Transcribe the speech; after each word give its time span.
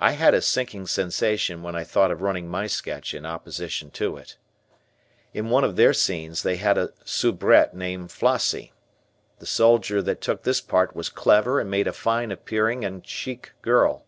I 0.00 0.12
had 0.12 0.32
a 0.32 0.40
sinking 0.40 0.86
sensation 0.86 1.62
when 1.62 1.76
I 1.76 1.84
thought 1.84 2.10
of 2.10 2.22
running 2.22 2.48
my 2.48 2.66
sketch 2.66 3.12
in 3.12 3.26
opposition 3.26 3.90
to 3.90 4.16
it. 4.16 4.38
In 5.34 5.50
one 5.50 5.62
of 5.62 5.76
their 5.76 5.92
scenes 5.92 6.42
they 6.42 6.56
had 6.56 6.78
a 6.78 6.94
soubrette 7.04 7.72
called 7.78 8.10
Flossie. 8.10 8.72
The 9.40 9.46
soldier 9.46 10.00
that 10.00 10.22
took 10.22 10.44
this 10.44 10.62
part 10.62 10.96
was 10.96 11.10
clever 11.10 11.60
and 11.60 11.70
made 11.70 11.86
a 11.86 11.92
fine 11.92 12.32
appearing 12.32 12.82
and 12.82 13.06
chic 13.06 13.52
girl. 13.60 14.06